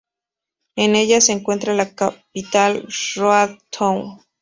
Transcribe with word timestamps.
En 0.77 0.95
ella, 0.95 1.21
se 1.21 1.31
encuentra 1.31 1.75
la 1.75 1.93
capital 1.93 2.87
Road 3.17 3.55
Town. 3.69 4.19